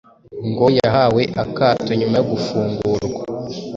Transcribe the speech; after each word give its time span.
Ngo 0.49 0.65
yahawe 0.77 1.21
akato 1.43 1.89
nyuma 1.99 2.15
yo 2.19 2.25
gufungurwa 2.31 3.21